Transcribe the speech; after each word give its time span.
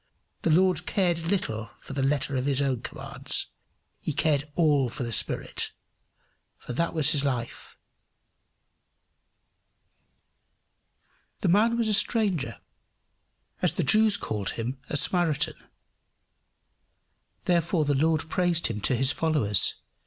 The 0.41 0.49
Lord 0.49 0.87
cared 0.87 1.19
little 1.19 1.69
for 1.79 1.93
the 1.93 2.01
letter 2.01 2.35
of 2.35 2.47
his 2.47 2.59
own 2.59 2.81
commands; 2.81 3.51
he 3.99 4.13
cared 4.13 4.51
all 4.55 4.89
for 4.89 5.03
the 5.03 5.11
spirit, 5.13 5.73
for 6.57 6.73
that 6.73 6.95
was 6.95 7.23
life. 7.23 7.77
This 11.41 11.51
man 11.51 11.77
was 11.77 11.87
a 11.87 11.93
stranger, 11.93 12.59
as 13.61 13.73
the 13.73 13.83
Jews 13.83 14.17
called 14.17 14.53
him, 14.53 14.79
a 14.89 14.97
Samaritan. 14.97 15.69
Therefore 17.43 17.85
the 17.85 17.93
Lord 17.93 18.27
praised 18.27 18.65
him 18.65 18.81
to 18.81 18.95
his 18.95 19.11
followers. 19.11 19.75